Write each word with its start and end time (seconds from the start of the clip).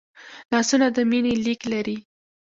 لاسونه 0.51 0.87
د 0.95 0.97
مینې 1.09 1.33
لیک 1.45 1.61
لري 1.73 1.97